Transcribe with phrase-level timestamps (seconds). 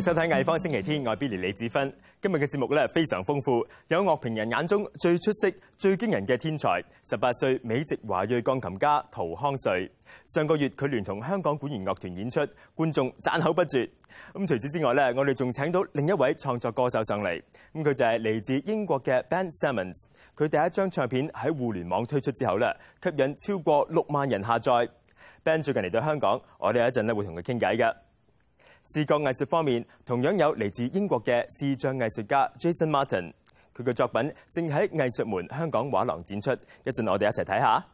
[0.00, 1.92] 迎收睇藝方星期天，我係 Billy 李子芬。
[2.22, 9.90] 今日嘅節目咧非常豐富，有樂評人眼中最出色、最驚人嘅天才，十八歲美籍華裔鋼琴家陶康瑞。
[10.24, 12.40] 上個月佢聯同香港管弦樂團演出，
[12.74, 13.86] 觀眾讚口不絕。
[14.32, 17.42] 咁除此之外咧，我哋仲請到另一位創作歌手上嚟。
[17.74, 20.06] 咁佢就係嚟自英國嘅 Ben Simmons。
[20.34, 24.88] 佢第一張唱片喺互聯網推出之後咧，吸引超過六萬人下載。
[25.44, 27.94] Ben 最近嚟到香港，我哋一陣咧會同佢傾偈嘅。
[28.84, 33.32] 視覺藝術方面，同樣有嚟自英國嘅視像藝術家 Jason Martin，
[33.76, 36.50] 佢嘅作品正喺藝術門香港畫廊展出，
[36.84, 37.84] 一陣我哋一齊睇下。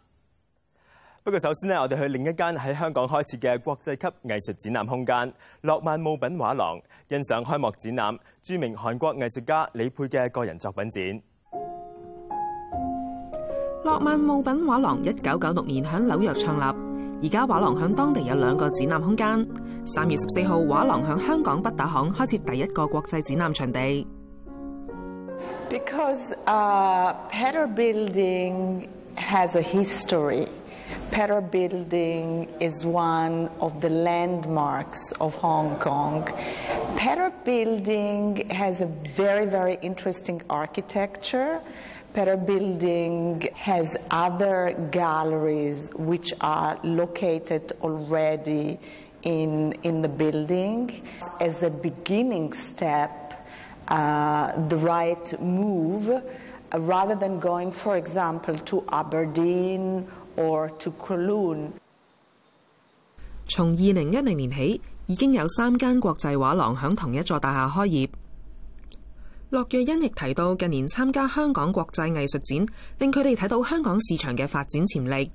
[1.23, 11.03] 不過首先呢，我哋去另一間喺香港開設嘅國際級藝術展覽空間——諾曼姆品畫廊，欣賞開幕展覽著名韓國藝術家李佩嘅個人作品展。
[13.85, 16.97] 諾曼姆品畫廊一九九六年喺紐約創立。
[17.23, 19.47] 而家畫廊響當地有兩個展覽空間。
[19.94, 24.08] 三月十四号，画廊响香港北打巷开设第一个国际展览场地。
[25.70, 30.48] Because uh, Petter Building has a history.
[31.12, 36.28] Petter Building is one of the landmarks of Hong Kong.
[36.98, 41.62] Petter Building has a very, very interesting architecture.
[42.14, 48.78] Petter Building has other galleries which are located already
[49.23, 50.91] in, in the building.
[51.41, 53.11] As a beginning step,
[53.89, 56.21] uh, the right move, uh,
[56.81, 60.07] rather than going, for example, to Aberdeen
[60.37, 61.73] or to Kowloon.
[63.49, 68.09] 從二零一零年起，已經有三間國際畫廊響同一座大廈開業。
[69.53, 72.67] 樂瑞欣亦提到，近年參加香港國際藝術展，
[72.99, 75.31] 令佢哋睇到香港市場嘅發展潛力。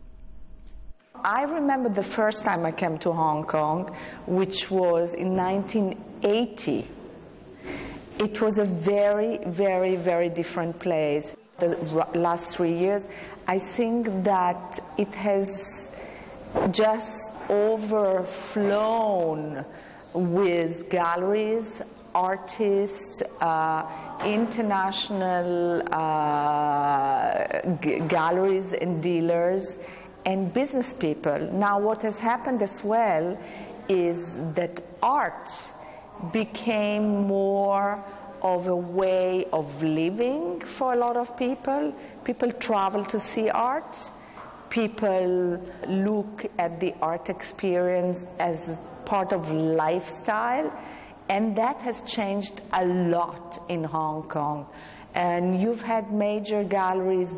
[1.23, 3.95] I remember the first time I came to Hong Kong,
[4.25, 6.87] which was in 1980.
[8.19, 11.35] It was a very, very, very different place.
[11.59, 11.77] The
[12.15, 13.05] last three years,
[13.47, 15.91] I think that it has
[16.71, 18.83] just overflown
[20.13, 21.81] with galleries,
[22.15, 23.85] artists, uh,
[24.25, 29.77] international uh, g- galleries and dealers,
[30.25, 31.39] and business people.
[31.51, 33.37] Now, what has happened as well
[33.89, 35.49] is that art
[36.31, 38.03] became more
[38.41, 41.93] of a way of living for a lot of people.
[42.23, 43.97] People travel to see art.
[44.69, 50.71] People look at the art experience as part of lifestyle.
[51.29, 54.67] And that has changed a lot in Hong Kong.
[55.13, 57.33] And you've had major galleries,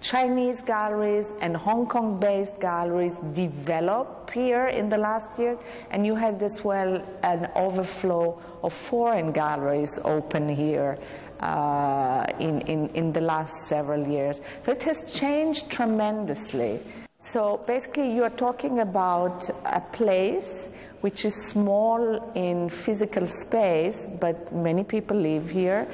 [0.00, 5.58] Chinese galleries and Hong Kong based galleries develop here in the last year.
[5.90, 10.98] And you had as well an overflow of foreign galleries open here.
[11.40, 14.42] Uh, in, in, in the last several years.
[14.62, 16.80] So it has changed tremendously.
[17.18, 20.68] So basically, you are talking about a place
[21.00, 25.88] which is small in physical space, but many people live here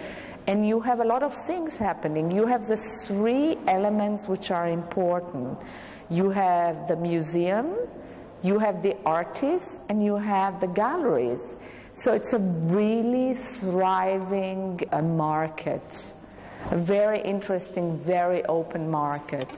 [0.46, 2.30] and you have a lot of things happening.
[2.30, 5.58] You have the three elements which are important
[6.08, 7.74] you have the museum,
[8.42, 11.56] you have the artists, and you have the galleries.
[11.94, 16.12] So it's a really thriving uh, market,
[16.70, 19.48] a very interesting, very open market.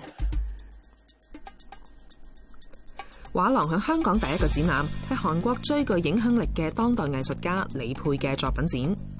[3.34, 9.17] 畫廊喺香港第一個展覽係韓國最具影響力嘅當代藝術家李昢嘅作品展。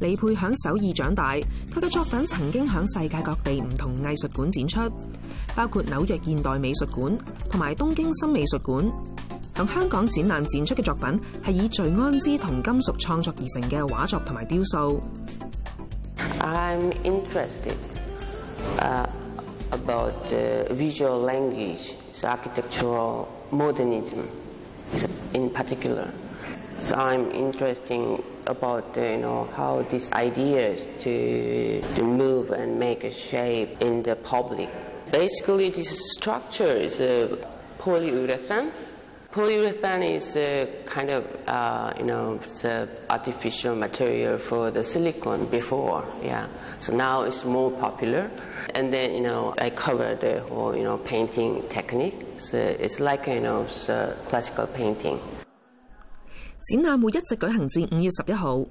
[0.00, 1.34] 李佩響首尔长大，
[1.74, 4.80] 佢嘅作品曾经响世界各地唔同艺术馆展出，
[5.56, 7.18] 包括纽约现代美术馆
[7.50, 8.90] 同埋东京新美术馆。
[9.56, 15.00] 响香港展览展出嘅作品系以聚氨酯同金属创作而成嘅画作同埋雕塑。
[16.40, 17.74] I'm interested
[18.78, 19.06] uh,
[19.72, 24.22] about uh, visual language, so architectural modernism
[25.32, 26.06] in particular.
[26.80, 33.02] So I'm interested about uh, you know how these ideas to to move and make
[33.02, 34.68] a shape in the public.
[35.10, 37.36] Basically, this structure is a
[37.78, 38.70] polyurethane.
[39.32, 45.46] Polyurethane is a kind of uh, you know it's a artificial material for the silicone
[45.46, 46.46] before, yeah.
[46.78, 48.30] So now it's more popular,
[48.74, 52.24] and then you know I cover the whole you know painting technique.
[52.38, 55.20] So it's like you know uh, classical painting.
[56.60, 58.64] 展覽會一直舉行至五月十一號。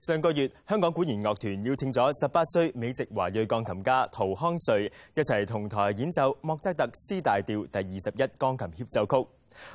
[0.00, 9.28] 上個月，香港管弦樂團邀請咗十八歲美籍華裔鋼琴家陶康瑞一齊同台演奏莫扎特 C 大調第二十一鋼琴協奏曲。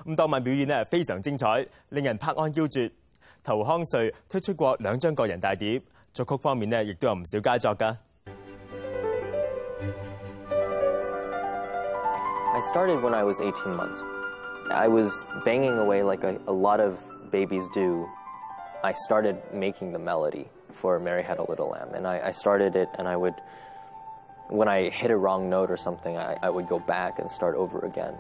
[0.10, 2.92] 咁當晚表演呢非常精彩，令人拍案叫絕。
[3.44, 5.82] 陶康瑞推出過兩張個人大碟，
[6.14, 7.96] 作曲方面呢亦都有唔少佳作㗎。
[12.54, 14.15] I started when I was 18 months.
[14.71, 15.11] I was
[15.45, 16.95] banging away like a, a lot of
[17.31, 18.07] babies do.
[18.83, 22.75] I started making the melody for Mary Had a Little Lamb, and I, I started
[22.77, 23.35] it, and I would,
[24.49, 27.57] when I hit a wrong note or something, I, I would go back and start
[27.57, 28.15] over again.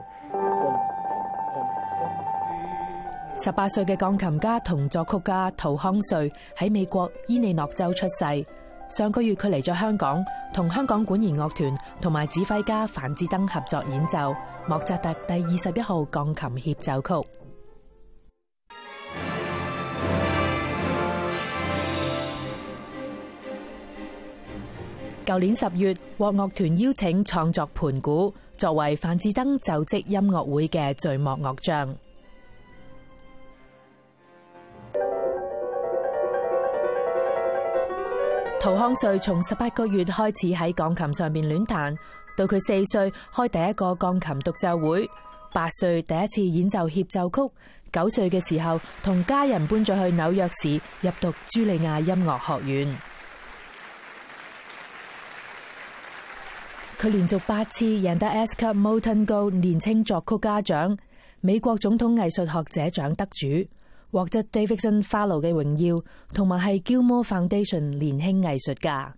[3.43, 8.47] 十八岁嘅钢琴家同作曲家陶康瑞喺美国伊利诺州出世。
[8.91, 14.35] 上个月佢嚟咗香港，同香港管弦乐团同埋指挥家樊志登合作演奏
[14.67, 17.29] 莫扎特第二十一號鋼琴協奏曲。
[25.23, 31.95] 舊年十月，獲樂團邀請創作盤古，作為樊志登就職音樂會嘅序幕樂章。
[38.59, 41.95] 陶康瑞從十八個月開始喺鋼琴上面亂彈，
[42.36, 45.10] 到佢四歲開第一個鋼琴獨奏會，
[45.54, 47.54] 八歲第一次演奏協奏曲，
[47.92, 52.98] 九歲嘅時候同家人搬咗去紐約市入讀茱莉亞音樂學院。
[57.00, 60.98] 佢連續八次贏得 S 級 Moulton Gold 年青作曲家奖、
[61.42, 63.70] 美國總統藝術學者奖得主。
[64.12, 66.02] 獲得 Davidson Fellow 嘅榮耀，
[66.34, 69.14] 同埋係 Gilmore Foundation 年輕藝術家。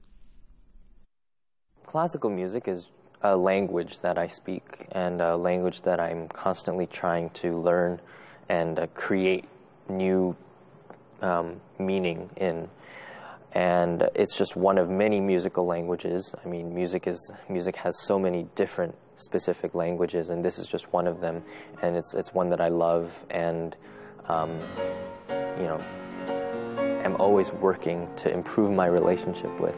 [1.85, 2.87] Classical music is
[3.21, 7.99] a language that I speak and a language that I'm constantly trying to learn
[8.49, 9.45] and uh, create
[9.89, 10.35] new
[11.21, 12.69] um, meaning in.
[13.53, 16.35] And it's just one of many musical languages.
[16.43, 20.93] I mean, music is music has so many different specific languages, and this is just
[20.93, 21.43] one of them.
[21.81, 23.75] And it's it's one that I love and
[24.27, 24.59] um,
[25.29, 25.81] you know,
[27.03, 29.75] am always working to improve my relationship with.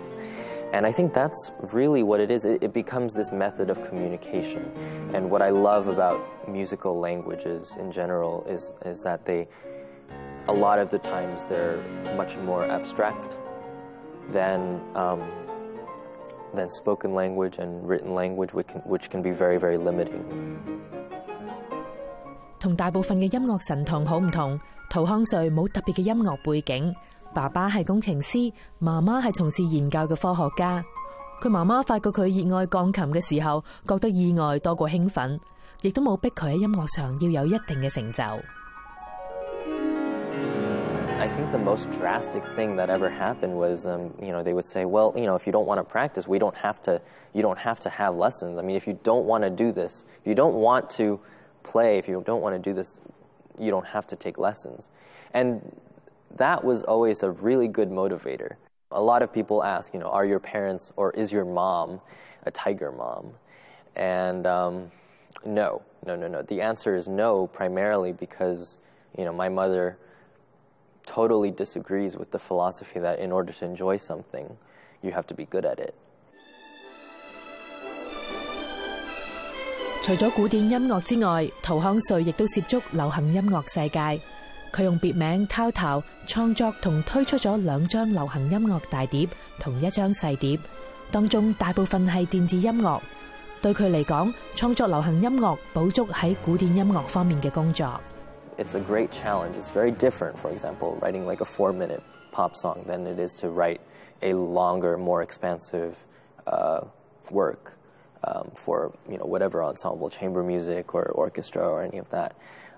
[0.72, 2.44] And I think that's really what it is.
[2.44, 4.70] It, it, becomes this method of communication.
[5.14, 9.46] And what I love about musical languages in general is, is that they,
[10.48, 11.78] a lot of the times, they're
[12.16, 13.36] much more abstract
[14.32, 15.22] than, um,
[16.54, 20.24] than spoken language and written language, which can, which can be very, very limiting.
[22.58, 24.58] 同大部分嘅音乐神童好唔同，
[24.88, 26.94] 陶康瑞冇特别嘅音乐背景，
[27.33, 30.83] 爸爸係工程師，媽媽係從事研究嘅科學家。
[31.41, 35.39] 佢媽媽發覺佢熱愛鋼琴嘅時候，覺得意外多過興奮，
[35.81, 38.23] 亦都冇逼佢喺音樂上要有一定嘅成就。
[41.19, 44.85] I think the most drastic thing that ever happened was, um, you know, they would say,
[44.85, 47.01] well, you know, if you don't want to practice, we don't have to,
[47.33, 48.57] you don't have to have lessons.
[48.57, 51.19] I mean, if you don't want to do this, if you don't want to
[51.63, 52.95] play, if you don't want to do this,
[53.57, 54.89] you don't have to take lessons.
[55.33, 55.61] And
[56.36, 58.56] that was always a really good motivator.
[58.90, 62.00] A lot of people ask, you know, are your parents or is your mom
[62.44, 63.32] a tiger mom?
[63.96, 64.90] And um,
[65.44, 66.42] no, no, no, no.
[66.42, 68.78] The answer is no, primarily because,
[69.16, 69.96] you know, my mother
[71.06, 74.56] totally disagrees with the philosophy that in order to enjoy something,
[75.02, 75.94] you have to be good at it.
[80.02, 84.22] 除咗古典音乐之外，陶康瑞亦都涉足流行音乐世界。
[84.72, 90.58] 佢用别名滔滔创作同推出咗两张流行音乐大碟同一张细碟，
[91.10, 93.00] 当中大部分系电子音乐。
[93.62, 98.00] 对佢嚟讲，创作流行音乐补足喺古典音乐方面嘅工作。
[98.58, 99.54] It's a great challenge.
[99.60, 102.00] It's very different, for example, writing like a four-minute
[102.32, 103.80] pop song than it is to write
[104.22, 105.94] a longer, more expansive
[106.46, 106.80] uh,
[107.30, 107.72] work.
[108.26, 112.32] Um, for you know whatever ensemble, chamber music or orchestra or any of that.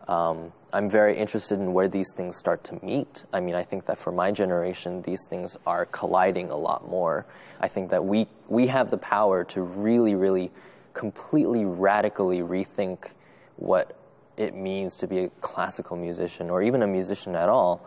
[0.08, 3.24] Um, I'm very interested in where these things start to meet.
[3.32, 7.24] I mean, I think that for my generation, these things are colliding a lot more.
[7.60, 10.50] I think that we we have the power to really, really,
[10.92, 12.98] completely, radically rethink
[13.56, 13.96] what
[14.36, 17.80] it means to be a classical musician or even a musician at all.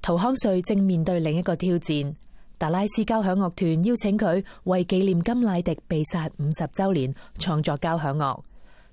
[0.00, 2.16] 陶康瑞正面对另一个挑战。
[2.62, 8.40] 达拉斯交响乐团邀请佢为纪念甘乃迪被杀五十周年创作交响乐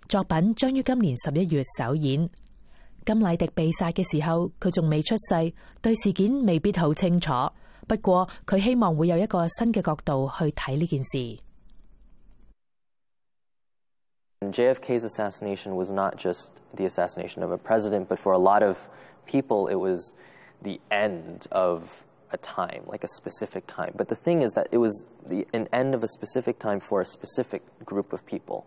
[0.08, 2.28] 作品，將於今年十一月首演。
[3.04, 7.30] 甘迺迪被殺嘅時候，佢仲未出世，對事件未必好清楚。
[7.86, 11.38] 不過佢希望會有一個新嘅角度去睇呢件事。
[14.40, 18.76] JFK's assassination was not just the assassination of a president, but for a lot of
[19.26, 20.12] people, it was
[20.62, 21.82] the end of
[22.30, 23.92] a time, like a specific time.
[23.96, 27.00] But the thing is that it was the, an end of a specific time for
[27.00, 28.66] a specific group of people.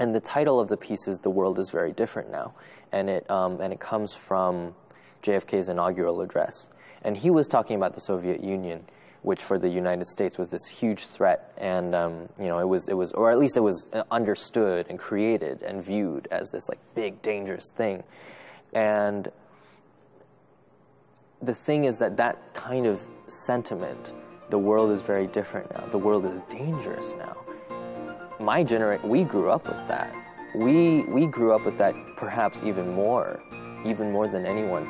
[0.00, 2.54] And the title of the piece is "The World Is Very Different Now,"
[2.90, 4.74] and it um, and it comes from
[5.22, 6.70] JFK's inaugural address,
[7.02, 8.86] and he was talking about the Soviet Union,
[9.20, 12.88] which for the United States was this huge threat, and um, you know it was
[12.88, 16.78] it was or at least it was understood and created and viewed as this like
[16.94, 18.02] big dangerous thing,
[18.72, 19.30] and
[21.42, 24.10] the thing is that that kind of sentiment,
[24.48, 25.84] the world is very different now.
[25.92, 27.36] The world is dangerous now.
[28.40, 30.14] My generation, we grew up with that.
[30.54, 33.38] We we grew up with that perhaps even more,
[33.84, 34.88] even more than anyone.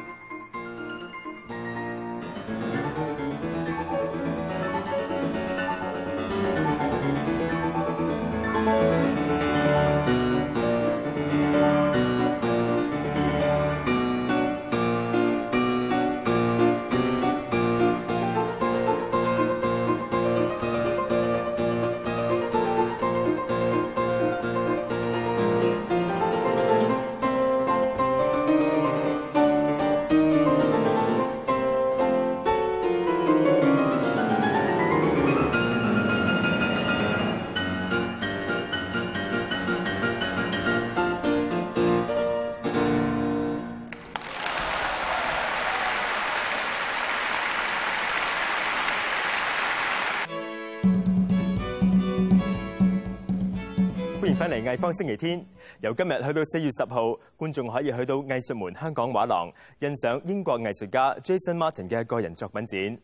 [54.51, 55.47] 嚟藝方星期天，
[55.81, 62.99] 由今日去到四月十號，觀眾可以去到藝術門香港畫廊欣賞英國藝術家 Jason Martin 嘅個人作品展。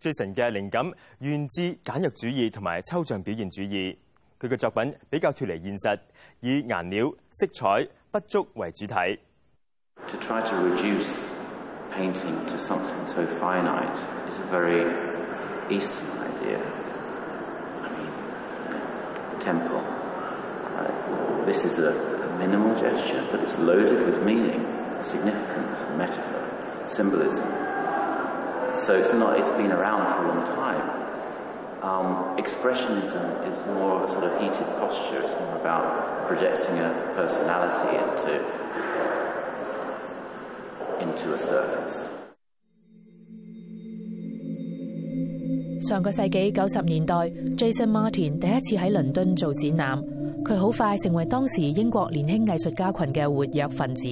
[0.00, 3.94] Jason 嘅靈感源自簡約主義同埋抽象表現主義，
[4.40, 5.98] 佢嘅作品比較脱離現實，
[6.40, 9.20] 以顏料、色彩、筆觸為主體。
[10.06, 11.14] To try to reduce
[11.94, 13.98] painting to something so finite
[14.30, 14.86] is a very
[15.68, 16.58] Eastern idea.
[17.82, 19.99] I mean, temple.
[21.09, 24.65] Uh, this is a, a minimal gesture, but it's loaded with meaning,
[25.01, 26.43] significance, metaphor,
[26.85, 27.45] symbolism.
[28.75, 29.39] So it's not.
[29.39, 30.81] It's been around for a long time.
[31.81, 35.21] Um, expressionism is more of a sort of heated posture.
[35.21, 38.41] It's more about projecting a personality into
[40.99, 42.09] into a surface.
[45.87, 47.15] 上个世纪九十年代，
[47.55, 50.03] Jason Martin 第一次喺伦敦做展览，
[50.44, 54.06] 佢好快成為當時英國年輕藝術家群嘅活躍分子。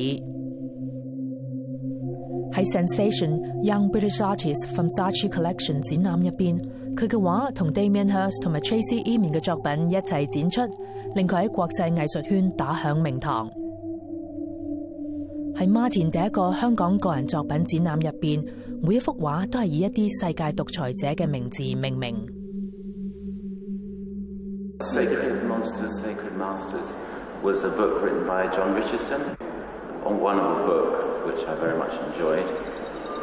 [2.51, 6.59] 喺 Sensation Young British Artists from Saatchi Collection 展覽入邊，
[6.97, 10.73] 佢嘅畫同 Damien Hirst 同埋 Tracy Emin 嘅作品一齊展出，
[11.15, 13.51] 令佢喺國際藝術圈打響名堂。
[15.55, 18.45] 喺 Martin 第一個香港個人作品展覽入邊，
[18.83, 22.38] 每一幅畫都係以一啲世界獨裁者嘅名字命名。
[24.89, 26.95] Sacred Monsters, Sacred Masters
[27.43, 29.37] was a book written by John Richardson
[30.03, 32.47] on one of a book which I very much enjoyed,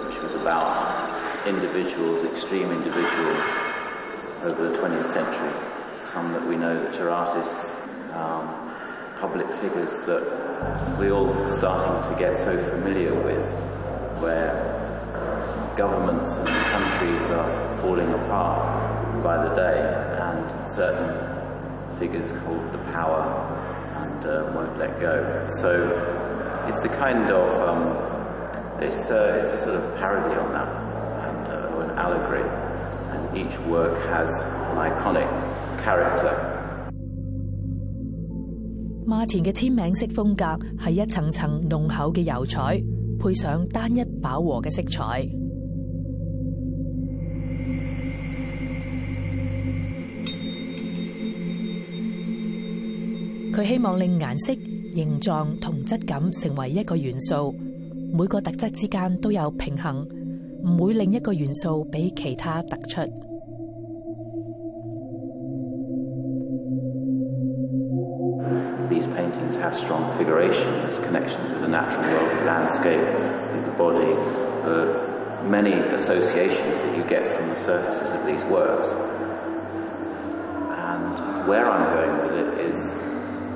[0.05, 3.43] which was about individuals, extreme individuals
[4.43, 5.51] over the 20th century.
[6.05, 7.73] Some that we know that are artists,
[8.13, 8.71] um,
[9.19, 13.43] public figures that we're all starting to get so familiar with,
[14.21, 14.53] where
[15.75, 19.81] governments and countries are falling apart by the day,
[20.21, 21.44] and certain
[21.98, 23.22] figures hold the power
[24.02, 25.46] and uh, won't let go.
[25.60, 25.70] So
[26.68, 27.82] it's a kind of um,
[28.80, 30.68] it's, uh, it's a sort of parody on that,
[31.26, 32.46] and uh, or an allegory,
[33.12, 35.28] and each work has an iconic
[35.84, 36.32] character.
[39.06, 42.80] Martin 嘅签名式风格系一层层浓厚嘅油彩，
[43.18, 45.28] 配上单一饱和嘅色彩。
[53.55, 54.53] 佢希望令顏色、
[54.93, 57.55] 形狀同質感成為一個元素，
[58.11, 60.05] 每個特質之間都有平衡，
[60.65, 62.99] 唔會令一個元素比其他突出。
[68.89, 73.07] These paintings have strong figurations, connections with the natural world, the landscape,
[73.53, 74.17] with the body,
[74.65, 78.89] uh, many associations that you get from the surfaces of these works.
[80.75, 82.14] And where I'm going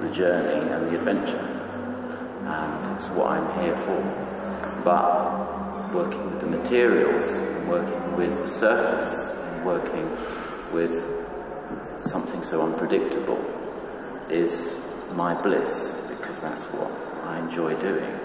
[0.10, 1.38] the journey and the adventure.
[2.46, 4.82] And it's what I'm here for.
[4.84, 7.26] But working with the materials,
[7.68, 10.10] working with the surface, working
[10.72, 11.06] with
[12.02, 13.40] something so unpredictable
[14.30, 14.80] is
[15.14, 16.92] my bliss because that's what
[17.26, 18.20] I enjoy doing.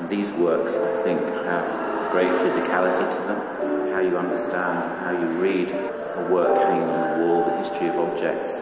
[0.00, 3.55] And these works, I think, have great physicality to them.
[3.96, 7.96] How you understand, how you read a work hanging on the wall, the history of
[7.96, 8.52] objects.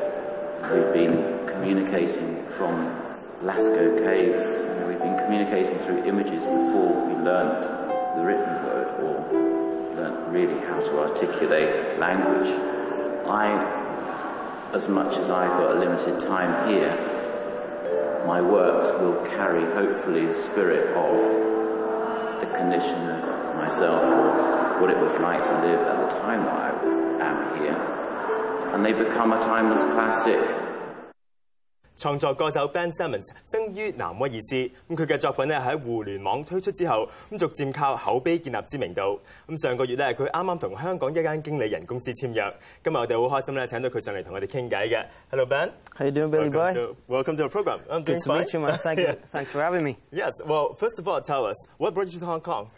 [0.71, 2.95] We've been communicating from
[3.43, 4.47] Lascaux caves.
[4.87, 7.63] We've been communicating through images before we learnt
[8.17, 12.51] the written word or learnt really how to articulate language.
[13.27, 16.95] I, as much as I've got a limited time here,
[18.25, 25.15] my works will carry hopefully the spirit of the condition of myself what it was
[25.19, 26.71] like to live at the time that I
[27.21, 27.79] am here.
[28.75, 30.41] And they become a timeless classic
[31.97, 34.57] 創作歌手 Ben Simmons 生于南威爾斯，
[34.89, 39.21] 咁佢嘅作品咧喺互聯網推出之後，咁逐漸靠口碑建立知名度。
[39.49, 42.53] 咁上個月咧，佢啱啱同香港一間經理人公司簽約，
[42.83, 45.05] 今日我哋好開心咧請到佢上嚟同我哋傾偈嘅。
[45.31, 45.71] Hello Ben。
[45.97, 46.75] How you doing, Billy boy?
[46.75, 47.79] to, welcome to the program.
[47.89, 48.61] I'm doing Good to meet fine.
[48.61, 48.79] you, man.
[48.79, 49.15] Thank you.
[49.31, 49.97] Thanks for having me.
[50.11, 50.33] Yes.
[50.45, 52.71] Well, first of all, tell us what brought you to Hong Kong.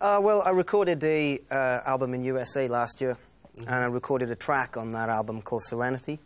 [0.00, 3.16] Uh, well, I recorded the uh, album in USA last year,
[3.58, 6.20] and I recorded a track on that album called Serenity.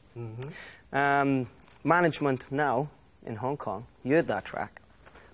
[0.93, 1.47] Um,
[1.83, 2.91] management now
[3.25, 4.83] in Hong Kong heard that track,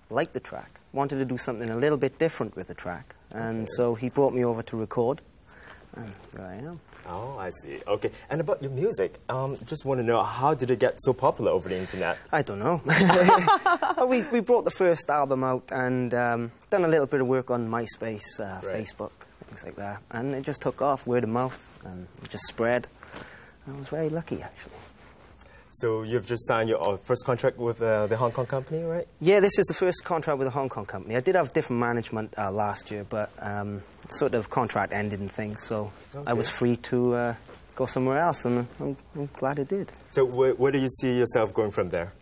[0.09, 3.67] liked the track, wanted to do something a little bit different with the track, and
[3.69, 5.21] so he brought me over to record,
[5.97, 6.79] and here I am.
[7.07, 7.81] Oh, I see.
[7.87, 8.11] Okay.
[8.29, 11.51] And about your music, um, just want to know how did it get so popular
[11.51, 12.19] over the internet?
[12.31, 12.81] I don't know.
[14.07, 17.49] We, we brought the first album out and um, done a little bit of work
[17.51, 18.77] on MySpace, uh, Right.
[18.77, 19.11] Facebook,
[19.47, 20.01] things like that.
[20.11, 22.87] And it just took off, word of mouth, and it just spread.
[23.67, 24.73] I was very lucky, actually.
[25.71, 29.07] So you've just signed your uh, first contract with uh, the Hong Kong company, right?
[29.21, 31.15] Yeah, this is the first contract with a Hong Kong company.
[31.15, 35.31] I did have different management uh, last year, but um, sort of contract ended and
[35.31, 35.91] things, so
[36.25, 37.35] I was free to uh,
[37.75, 39.91] go somewhere else, and I'm, I'm glad I did.
[40.11, 42.13] So where, where do you see yourself going from there?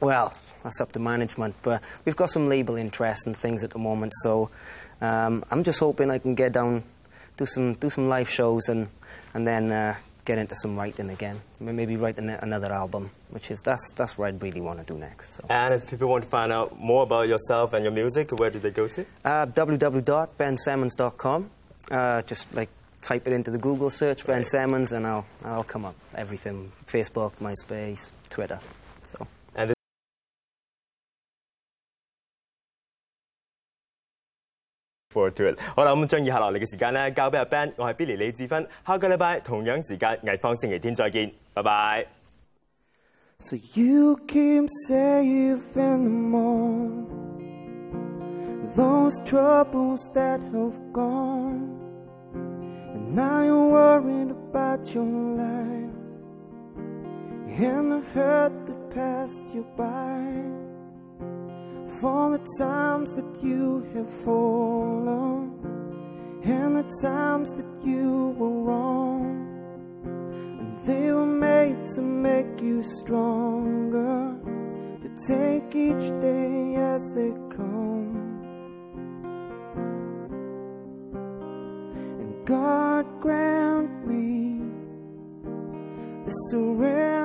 [0.00, 0.32] Well,
[0.62, 4.12] that's up to management, but we've got some label interest and things at the moment,
[4.22, 4.50] so
[5.00, 6.82] um, I'm just hoping I can get down,
[7.36, 8.88] do some do some live shows, and
[9.34, 11.40] and then uh, get into some writing again.
[11.60, 14.98] Maybe write an- another album, which is that's that's what I'd really want to do
[14.98, 15.34] next.
[15.36, 15.44] So.
[15.48, 18.58] And if people want to find out more about yourself and your music, where do
[18.58, 19.06] they go to?
[19.24, 21.50] Uh, www.bensimmons.com.
[21.90, 22.68] Uh, just like
[23.02, 24.46] type it into the Google search, Ben Right.
[24.46, 25.94] Simmons, and I'll I'll come up.
[26.14, 28.58] Everything: Facebook, MySpace, Twitter.
[35.16, 35.58] Forward to it。
[35.74, 38.66] 好啦，咁將以下落嚟嘅時間咧，交俾阿 Ben，我係 Billy 李志芬。
[38.86, 42.06] 下個禮拜同樣時間，藝方星期天再見，拜拜。
[43.38, 47.06] So you keep safe in the morning.
[48.76, 51.76] Those troubles that have gone.
[52.34, 55.92] And now you're worried about your life.
[57.58, 60.65] And the hurt that passed you by.
[62.00, 65.52] For the times that you have fallen.
[66.44, 69.48] And the times that you were wrong.
[70.04, 74.36] And they were made to make you stronger,
[75.02, 78.14] to take each day as they come.
[82.20, 84.60] And God grant me
[86.26, 87.16] the serenity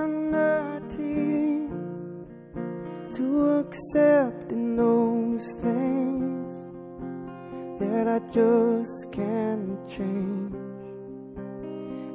[3.17, 4.51] to accept
[8.11, 10.53] I just can't change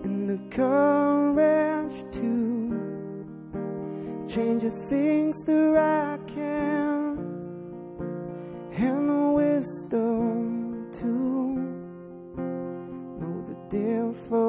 [0.05, 2.29] and the courage to
[4.29, 7.17] change the things that I can,
[8.77, 11.07] and the wisdom to
[13.17, 14.43] know the difference.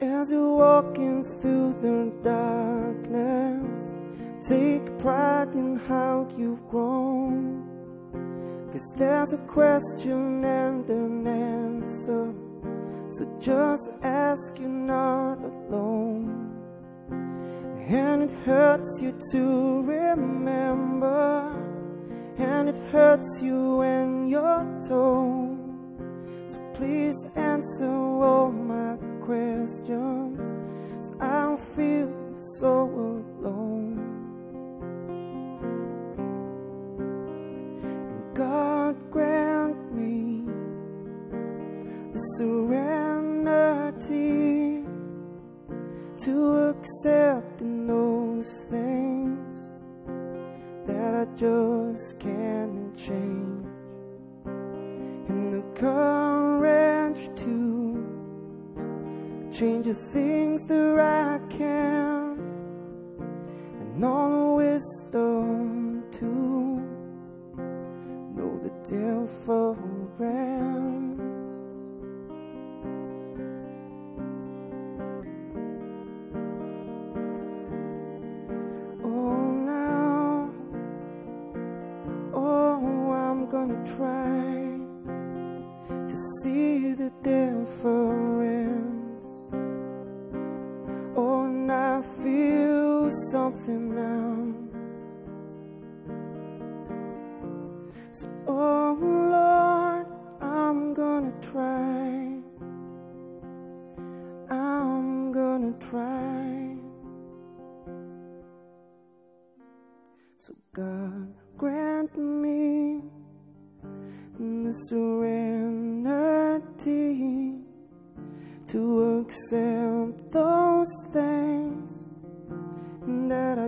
[0.00, 3.98] As you're walking through the darkness,
[4.46, 7.64] take pride in how you've grown.
[8.72, 12.34] Cause there's a question and an answer.
[13.10, 16.54] So just ask you're not alone.
[17.88, 21.50] And it hurts you to remember.
[22.36, 25.58] And it hurts you when you're told.
[26.46, 30.38] So please answer all my questions.
[31.06, 32.84] So I don't feel so
[33.40, 34.07] alone.
[42.12, 43.98] The serenity
[46.24, 46.34] to
[46.70, 49.54] accepting those things
[50.86, 53.66] that I just can't change,
[55.28, 57.56] and the courage to
[59.52, 62.38] change the things that I can,
[63.80, 66.26] and all the wisdom to
[68.34, 70.47] know the difference.
[83.84, 84.78] Try
[86.08, 89.24] to see the difference.
[91.16, 94.27] Oh, and I feel something now.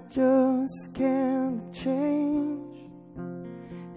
[0.01, 2.91] I just can't change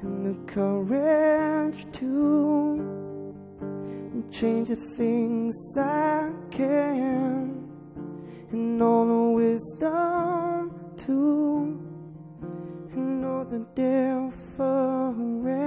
[0.02, 3.34] and the courage to
[4.30, 7.70] change the things I can
[8.52, 10.72] and all the wisdom
[11.06, 11.80] to
[13.26, 15.63] all the difference.